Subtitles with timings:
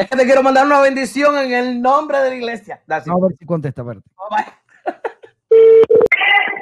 [0.00, 2.80] Es que te quiero mandar una bendición en el nombre de la iglesia.
[2.86, 3.10] That's it.
[3.10, 3.84] Vamos a ver si contesta.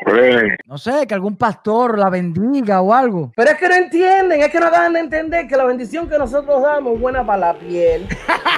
[0.06, 3.30] Hey, No sé, que algún pastor la bendiga o algo.
[3.36, 6.18] Pero es que no entienden, es que no acaban de entender que la bendición que
[6.18, 8.08] nosotros damos es buena para la piel.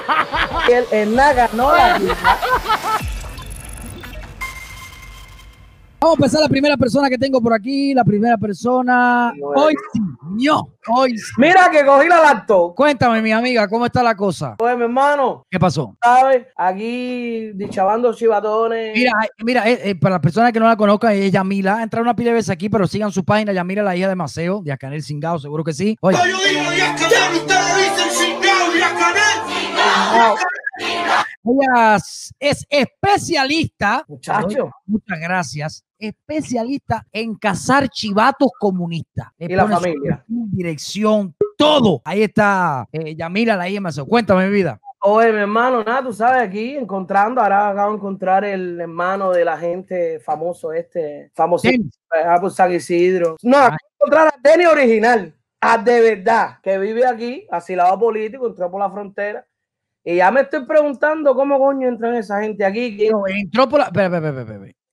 [0.65, 2.17] piel en naga, no la vida.
[6.01, 7.93] Vamos a empezar la primera persona que tengo por aquí.
[7.93, 9.31] La primera persona.
[9.39, 9.61] Bueno.
[9.61, 9.99] Hoy sí,
[10.35, 11.31] ño, hoy sí.
[11.37, 12.73] Mira que cogí la lacto.
[12.75, 14.55] Cuéntame, mi amiga, ¿cómo está la cosa?
[14.57, 15.95] Pues mi hermano, ¿Qué pasó?
[16.03, 16.47] ¿sabes?
[16.57, 18.97] Aquí dichabando chivatones.
[18.97, 21.77] Mira, eh, mira, eh, eh, para las personas que no la conozcan, es Yamila.
[21.77, 24.15] Ha entrado una pila de veces aquí, pero sigan su página, Yamila, la hija de
[24.15, 25.95] Maceo, de Acanel Cingado, seguro que sí.
[26.01, 26.63] Oye, Yo digo
[27.35, 29.21] ustedes dicen chingado, Yacanel.
[31.43, 34.03] Ella es- es especialista.
[34.07, 34.71] Muchacho.
[34.85, 35.85] Muchas gracias.
[35.97, 39.27] Especialista en cazar chivatos comunistas.
[39.37, 40.23] Le Y la familia.
[40.27, 42.01] dirección, todo.
[42.03, 44.05] Ahí está eh, Yamila, la Maceo.
[44.05, 44.79] Cuéntame, mi vida.
[45.03, 49.43] Oye, mi hermano, nada, tú sabes, aquí encontrando, ahora acabo de encontrar el hermano de
[49.43, 51.31] la gente famoso este,
[51.63, 51.99] Denis.
[52.23, 53.35] ah, por San Isidro.
[53.41, 58.45] No, acabo de encontrar a Denny original, a de verdad, que vive aquí, asilado político,
[58.45, 59.43] entró por la frontera.
[60.03, 63.91] Y ya me estoy preguntando cómo coño entran esa gente aquí, No, entró por la.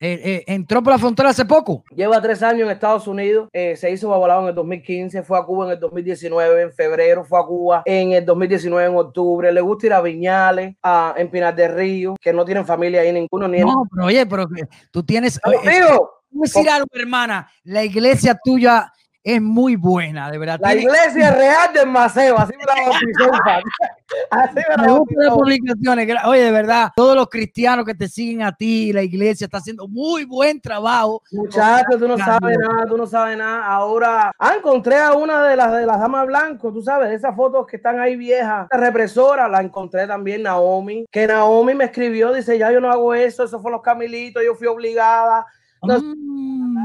[0.00, 1.83] Eh, eh, entró por la frontera hace poco.
[1.91, 5.42] lleva tres años en Estados Unidos, eh, se hizo babalado en el 2015, fue a
[5.42, 9.61] Cuba en el 2019, en febrero fue a Cuba en el 2019, en octubre, le
[9.61, 13.48] gusta ir a Viñales, a en Pinar del Río, que no tienen familia ahí ninguno,
[13.48, 14.47] ni en No, pero oye, pero
[14.93, 15.39] tú tienes.
[15.39, 17.50] eh, Amigo, Voy a decir algo, hermana.
[17.65, 18.93] La iglesia tuya
[19.34, 20.59] es muy buena, de verdad.
[20.62, 23.31] la iglesia real del Maceo, así me la bautizó.
[24.31, 25.37] Así me la me gusta las bautizó.
[25.37, 26.25] publicaciones.
[26.25, 29.87] Oye, de verdad, todos los cristianos que te siguen a ti, la iglesia está haciendo
[29.87, 31.23] muy buen trabajo.
[31.33, 33.67] Muchacho, tú no sabes nada, tú no sabes nada.
[33.67, 37.37] Ahora, ah, encontré a una de las de las damas blancos, tú sabes, de esas
[37.37, 42.33] fotos que están ahí viejas, la represora, la encontré también Naomi, que Naomi me escribió,
[42.33, 45.45] dice, ya yo no hago eso, eso fue los camilitos, yo fui obligada.
[45.83, 45.97] No,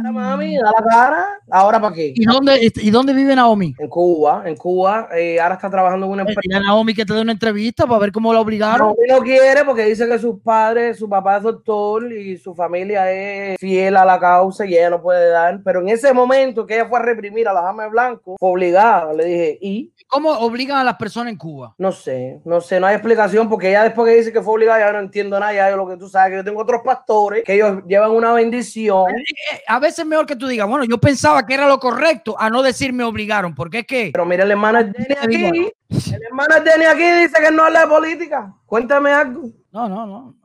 [0.03, 1.25] Cara, mami, da la cara.
[1.49, 2.11] Ahora para qué?
[2.15, 3.73] ¿Y dónde, ¿Y dónde vive Naomi?
[3.80, 6.58] En Cuba, en Cuba, eh, ahora está trabajando en una Eh, empresa.
[6.58, 8.87] a Naomi que te dé una entrevista para ver cómo la obligaron.
[8.87, 13.09] Naomi no quiere porque dice que sus padres, su papá es doctor y su familia
[13.11, 15.61] es fiel a la causa y ella no puede dar.
[15.63, 18.49] Pero en ese momento que ella fue a reprimir a la dama de blanco, fue
[18.49, 19.13] obligada.
[19.13, 19.93] Le dije, ¿y?
[20.08, 21.73] ¿Cómo obligan a las personas en Cuba?
[21.77, 24.80] No sé, no sé, no hay explicación porque ella después que dice que fue obligada,
[24.80, 25.53] ya no entiendo nada.
[25.53, 29.09] Ya lo que tú sabes, que yo tengo otros pastores que ellos llevan una bendición.
[29.11, 32.36] Eh, a veces es mejor que tú digas, bueno, yo pensaba que era lo correcto
[32.39, 35.71] a no decir me obligaron, porque es que Pero mira, el hermano es Denny aquí.
[35.89, 38.54] El hermano es Denny aquí dice que no habla de política.
[38.65, 39.49] Cuéntame algo.
[39.71, 40.36] no, no, no.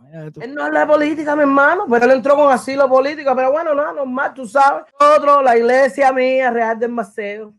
[0.41, 3.34] Él no habla de política, mi hermano, pero él entró con asilo político.
[3.36, 4.84] Pero bueno, no, normal, tú sabes.
[4.98, 7.53] Nosotros, la iglesia mía, Real del Maceo.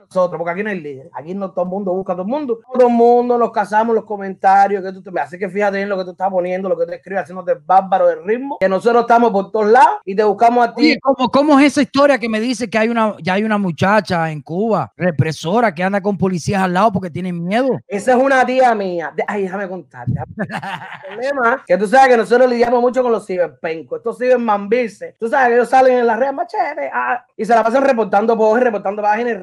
[0.00, 1.10] Nosotros, porque aquí no hay líder.
[1.12, 2.60] Aquí no todo el mundo busca a todo el mundo.
[2.72, 5.96] Todo el mundo nos casamos los comentarios que tú te Así que fíjate en lo
[5.96, 8.58] que tú estás poniendo, lo que tú escribes, haciéndote bárbaro del ritmo.
[8.60, 10.82] Que nosotros estamos por todos lados y te buscamos a ti.
[10.82, 13.58] Oye, ¿cómo, cómo es esa historia que me dice que hay una, ya hay una
[13.58, 17.78] muchacha en Cuba, represora, que anda con policías al lado porque tienen miedo?
[17.88, 19.12] Esa es una tía mía.
[19.16, 20.12] De- Ay, déjame contarte.
[20.36, 23.98] El problema es que tú sabes que nosotros lidiamos mucho con los ciberpencos.
[23.98, 25.16] Estos cibermambirse.
[25.18, 28.36] Tú sabes que ellos salen en las redes machete ah, y se la pasan reportando
[28.36, 29.36] posts, reportando páginas, y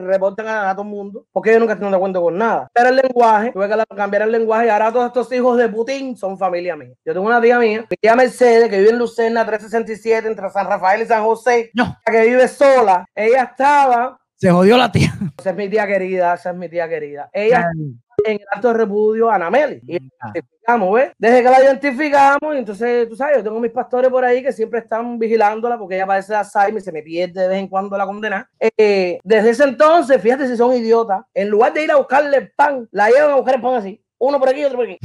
[0.47, 2.67] a, todo el mundo porque ellos nunca están de acuerdo con nada.
[2.73, 6.15] Pero el lenguaje, tuve que cambiar el lenguaje y ahora todos estos hijos de Putin
[6.17, 6.93] son familia mía.
[7.05, 10.67] Yo tengo una tía mía, mi tía Mercedes, que vive en Lucerna 367 entre San
[10.67, 13.05] Rafael y San José, No, que vive sola.
[13.15, 15.13] Ella estaba, se jodió la tía.
[15.37, 17.29] esa es mi tía querida, esa es mi tía querida.
[17.31, 17.69] Ella
[18.25, 19.81] en el acto de repudio a Anameli.
[19.87, 20.31] Y Ah.
[20.33, 21.11] identificamos, ¿ves?
[21.17, 24.51] Desde que la identificamos, y entonces, tú sabes, yo tengo mis pastores por ahí que
[24.51, 27.67] siempre están vigilándola porque ella padece de Alzheimer y se me pierde de vez en
[27.67, 28.49] cuando la condena.
[28.59, 32.51] Eh, desde ese entonces, fíjate si son idiotas, en lugar de ir a buscarle el
[32.51, 34.97] pan, la llevan a buscar el pan así, uno por aquí, otro por aquí.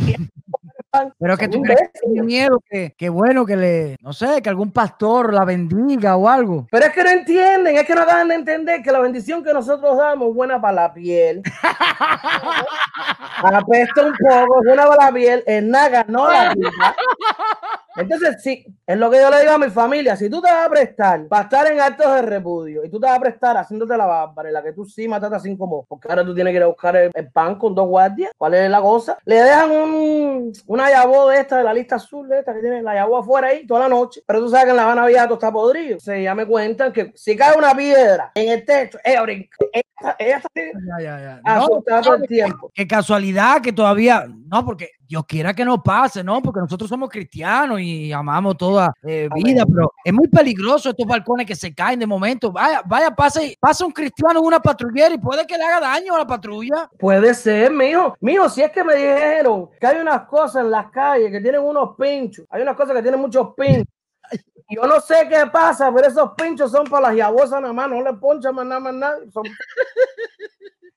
[1.19, 4.43] Pero es que tú crees que tiene miedo que, que bueno que le, no sé,
[4.43, 6.67] que algún pastor la bendiga o algo.
[6.71, 9.53] Pero es que no entienden, es que no acaban de entender que la bendición que
[9.53, 11.43] nosotros damos es buena para la piel.
[13.43, 16.71] Apesta un poco, es buena para la piel, en naga, no la vida.
[17.97, 20.17] Entonces, sí, es lo que yo le digo a mi familia.
[20.17, 23.07] Si tú te vas a prestar para estar en actos de repudio y tú te
[23.07, 26.09] vas a prestar haciéndote la bárbara, en la que tú sí mataste así como, porque
[26.09, 28.71] ahora tú tienes que ir a buscar el, el pan con dos guardias, ¿cuál es
[28.71, 29.19] la cosa?
[29.25, 32.81] Le dejan un, una yabó de esta, de la lista azul de esta, que tiene
[32.83, 35.25] la yabó afuera ahí toda la noche, pero tú sabes que en La Habana Vieja
[35.25, 35.97] todo está podrido.
[35.97, 39.57] O sea, ya me cuentan que si cae una piedra en el techo, ella brinca,
[39.73, 41.57] ella, ella está Ya, ya, ya.
[41.57, 42.71] No, todo el tiempo.
[42.73, 46.43] qué casualidad que todavía, No, porque Dios quiera que no pase, ¿no?
[46.43, 51.47] Porque nosotros somos cristianos y amamos toda eh, vida, pero es muy peligroso estos balcones
[51.47, 52.51] que se caen de momento.
[52.53, 56.15] Vaya, vaya, pase, pasa un cristiano en una patrullera y puede que le haga daño
[56.15, 56.91] a la patrulla.
[56.99, 58.17] Puede ser, mijo.
[58.21, 61.61] Mijo, si es que me dijeron que hay unas cosas en las calles que tienen
[61.63, 63.87] unos pinchos, hay unas cosas que tienen muchos pinchos.
[64.69, 68.03] Yo no sé qué pasa, pero esos pinchos son para las yabosas nada más, no
[68.03, 69.19] le ponchan más nada, más nada.
[69.33, 69.45] son-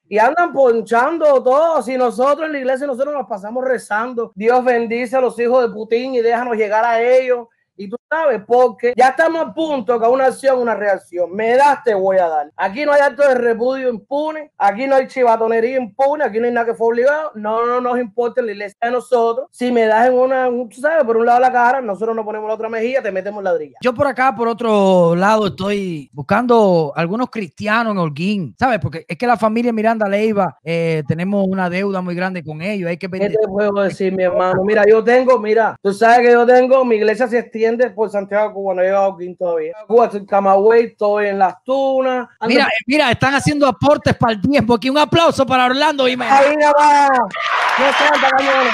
[0.10, 1.88] Y andan ponchando todos.
[1.88, 4.32] Y nosotros en la iglesia, nosotros nos pasamos rezando.
[4.34, 7.48] Dios bendice a los hijos de Putin y déjanos llegar a ellos.
[7.78, 11.32] Y tú sabes, porque ya estamos a punto que una acción, una reacción.
[11.34, 12.52] Me das, te voy a dar.
[12.58, 14.52] Aquí no hay acto de repudio impune.
[14.58, 16.24] Aquí no hay chivatonería impune.
[16.24, 17.32] Aquí no hay nada que fue obligado.
[17.36, 19.48] No, no nos importa la iglesia de nosotros.
[19.52, 22.26] Si me das en una, un- tú sabes, por un lado la cara, nosotros nos
[22.26, 23.78] ponemos la otra mejilla, te metemos ladrilla.
[23.82, 28.80] Yo por acá, por otro lado, estoy buscando algunos cristianos en Holguín, ¿sabes?
[28.80, 32.90] Porque es que la familia Miranda Leiva, eh, tenemos una deuda muy grande con ellos.
[32.90, 34.64] Hay que ¿Qué te puedo decir, mi hermano?
[34.64, 38.54] Mira, yo tengo, mira, tú sabes que yo tengo, mi iglesia se extiende por Santiago
[38.54, 39.74] Cuba, no he llegado a todavía.
[39.86, 42.30] Cuba, Camagüey, estoy en Las Tunas.
[42.40, 44.76] ando Mira, eh, mira, están haciendo aportes para el tiempo.
[44.76, 46.34] Aquí un aplauso para Orlando Jiménez.
[46.34, 47.10] Ahí va.
[47.10, 48.74] No canta, cañones.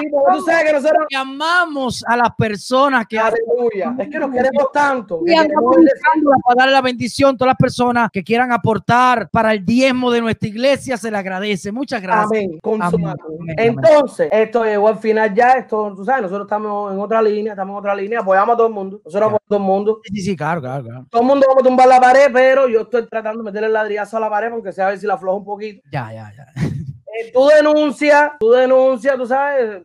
[0.00, 1.06] Sí, porque tú sabes que nosotros.
[1.10, 3.94] Llamamos a las personas que hacen Aleluya.
[3.98, 5.20] Es que nos queremos tanto.
[5.24, 9.28] que y queremos buscando para darle la bendición a todas las personas que quieran aportar
[9.30, 10.96] para el diezmo de nuestra iglesia.
[10.96, 11.72] Se le agradece.
[11.72, 12.30] Muchas gracias.
[12.30, 12.58] Amén.
[12.62, 15.52] Amén, amén, Entonces, esto llegó al final ya.
[15.52, 18.66] Esto, tú sabes, nosotros estamos en otra línea, estamos en otra línea, apoyamos a todo
[18.66, 19.00] el mundo.
[19.04, 20.00] Nosotros apoyamos a todo el mundo.
[20.04, 21.06] Sí, sí, claro, claro, claro.
[21.10, 23.72] Todo el mundo vamos a tumbar la pared, pero yo estoy tratando de meterle el
[23.72, 25.82] ladrillazo a la pared, aunque sea a ver si la afloja un poquito.
[25.90, 26.69] Ya, ya, ya.
[27.18, 29.82] Eh, tú denuncias, tú denuncias, tú sabes.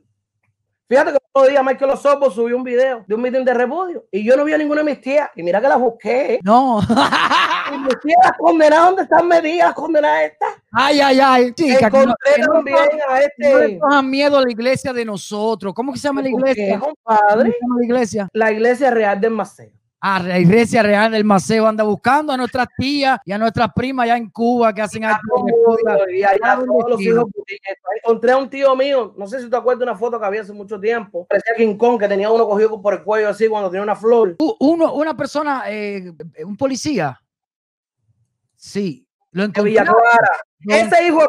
[0.87, 4.23] Fíjate que otro día Michael Osorbo subió un video de un meeting de repudio y
[4.23, 5.29] yo no vi a ninguna de mis tías.
[5.35, 6.39] Y mira que las busqué.
[6.43, 6.79] No.
[7.73, 10.49] Y mis tías las condenadas, ¿dónde están medidas las condenadas estas?
[10.71, 11.51] Ay, ay, ay.
[11.53, 13.25] Chica, que no, Encontré que no también nos- a no le
[13.65, 13.79] este.
[13.79, 15.73] cojan miedo a la iglesia de nosotros.
[15.73, 16.79] ¿Cómo que se llama la ¿Por qué, iglesia?
[16.79, 18.29] ¿Cómo se llama la iglesia?
[18.33, 19.71] La iglesia real del Maceo.
[20.07, 24.03] Ah, la iglesia real del Maceo anda buscando a nuestras tías y a nuestras primas
[24.03, 26.09] allá en Cuba que hacen repudio.
[26.13, 27.89] Y allá todos los hijos putinettos.
[28.03, 30.41] Encontré a un tío mío, no sé si te acuerdas de una foto que había
[30.41, 31.25] hace mucho tiempo.
[31.27, 34.35] Parecía King Kong, que tenía uno cogido por el cuello así cuando tenía una flor.
[34.59, 36.13] Uno, una persona, eh,
[36.45, 37.19] un policía.
[38.55, 39.04] Sí,
[39.35, 39.75] lo De encontré.
[40.67, 41.21] Ese hijo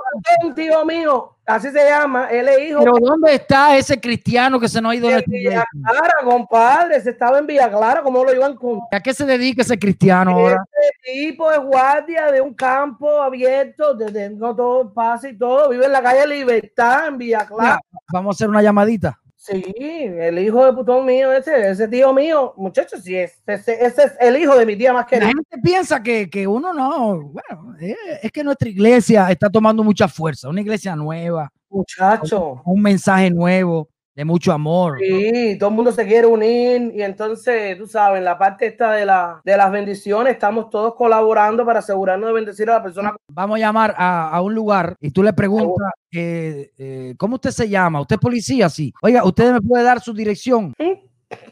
[0.44, 2.28] un tío mío, así se llama.
[2.30, 5.24] Él es hijo Pero ¿dónde está ese cristiano que se nos ha ido de de
[5.26, 5.64] nuestra Villa?
[5.84, 7.00] Clara, compadre.
[7.00, 8.80] Se estaba en Villa Clara, ¿cómo lo iban con?
[8.92, 10.64] ¿A qué se dedica ese cristiano ahora?
[11.02, 15.68] Este tipo es guardia de un campo abierto, desde no todo pasa y todo.
[15.68, 17.80] Vive en la calle Libertad, en Villa Clara.
[17.90, 19.20] Mira, vamos a hacer una llamadita.
[19.46, 24.02] Sí, el hijo de putón mío, ese, ese tío mío, muchachos, sí, ese, ese, ese
[24.04, 25.26] es el hijo de mi tía más La querida.
[25.28, 30.08] gente piensa que, que uno no, bueno, eh, es que nuestra iglesia está tomando mucha
[30.08, 32.62] fuerza, una iglesia nueva, Muchacho.
[32.64, 34.98] un mensaje nuevo de mucho amor.
[34.98, 38.92] Sí, todo el mundo se quiere unir y entonces, tú sabes, en la parte esta
[38.92, 43.14] de, la, de las bendiciones estamos todos colaborando para asegurarnos de bendecir a la persona.
[43.28, 47.50] Vamos a llamar a, a un lugar y tú le preguntas, eh, eh, ¿cómo usted
[47.50, 48.00] se llama?
[48.00, 48.70] ¿Usted es policía?
[48.70, 48.92] Sí.
[49.02, 50.72] Oiga, ¿usted me puede dar su dirección?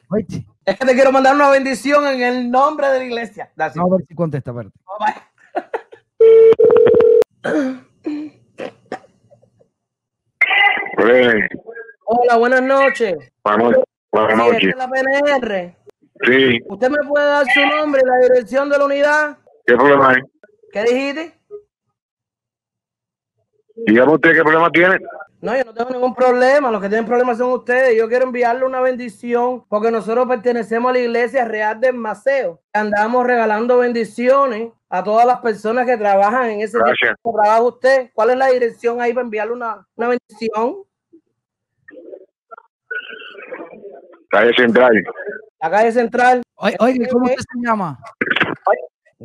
[0.09, 3.53] Oíste, Es que te quiero mandar una bendición en el nombre de la iglesia.
[3.57, 4.51] That's a ver si contesta.
[4.51, 4.75] espérate.
[4.99, 5.15] Bye.
[10.97, 11.35] Pues,
[12.07, 13.17] Hola, buenas noches.
[13.43, 14.65] buenas, noches.
[14.71, 15.77] es la PNR.
[16.27, 19.39] Sí, ¿Usted me puede dar su nombre y la dirección de la unidad?
[19.67, 20.23] ¿qué problema hay?
[20.73, 21.41] ¿Qué dijiste?
[23.87, 24.99] Dígame usted qué problema tiene.
[25.41, 26.71] No, yo no tengo ningún problema.
[26.71, 27.97] Los que tienen problemas son ustedes.
[27.99, 32.61] Yo quiero enviarle una bendición porque nosotros pertenecemos a la iglesia real del Maceo.
[32.73, 37.17] Andamos regalando bendiciones a todas las personas que trabajan en ese Gracias.
[37.23, 38.11] trabajo usted.
[38.15, 40.85] ¿Cuál es la dirección ahí para enviarle una, una bendición?
[44.31, 45.05] Calle Central.
[45.61, 46.43] La calle central.
[46.57, 46.77] Oye,
[47.11, 47.99] ¿cómo usted se llama?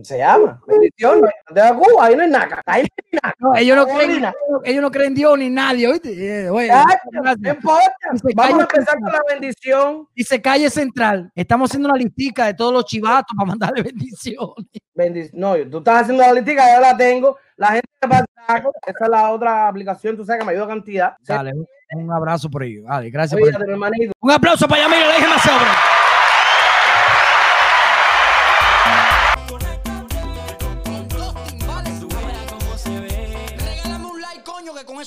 [0.04, 0.62] Se llama.
[0.66, 1.22] Bendición.
[1.50, 2.62] De Cuba, ahí no hay nada.
[2.66, 3.36] Ahí no hay nada.
[3.40, 4.32] No, ellos no creen,
[4.64, 6.44] ellos no creen en Dios ni nadie, ¿oíste?
[6.46, 7.40] Eh, oye, Ya, gracias.
[7.42, 7.90] No importa.
[8.14, 10.08] Dice, Vamos a empezar con la bendición.
[10.16, 11.30] Dice calle central.
[11.36, 14.66] Estamos haciendo una listica de todos los chivatos para mandarle bendiciones.
[14.96, 17.38] Bendic- No, tú estás haciendo la listica, yo la tengo.
[17.58, 21.16] La gente de Pasaco, esa es la otra aplicación, tú sabes que me ayuda cantidad.
[21.28, 21.66] Dale, un-
[21.96, 22.84] un abrazo por ello.
[22.84, 24.14] Dale, gracias por Cuídate, mi hermanito.
[24.20, 26.00] Un aplauso para Yamil, la hija más sobre.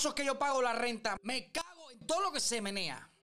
[0.03, 1.17] Eso es que yo pago la renta.
[1.23, 3.12] Me cago en todo lo que se menea.